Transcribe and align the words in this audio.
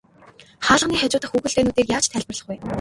Хаалганы 0.65 0.95
хажуу 1.01 1.19
дахь 1.21 1.31
хүүхэлдэйнүүдийг 1.33 1.87
яаж 1.95 2.05
тайлбарлах 2.07 2.47
вэ? 2.47 2.55